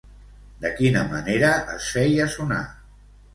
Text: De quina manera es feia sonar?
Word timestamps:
De 0.63 0.71
quina 0.79 1.03
manera 1.11 1.51
es 1.75 1.91
feia 1.99 2.27
sonar? 2.37 2.63